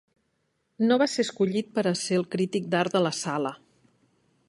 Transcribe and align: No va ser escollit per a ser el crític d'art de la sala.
No 0.91 0.97
va 1.01 1.07
ser 1.17 1.27
escollit 1.27 1.71
per 1.77 1.85
a 1.91 1.93
ser 2.01 2.19
el 2.23 2.27
crític 2.37 2.69
d'art 2.75 2.99
de 2.99 3.07
la 3.09 3.17
sala. 3.23 3.57